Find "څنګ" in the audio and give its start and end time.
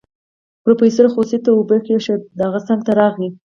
2.67-2.79